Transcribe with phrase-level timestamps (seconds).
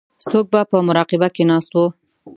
[0.29, 1.85] څوک په مراقبه کې ناست وو.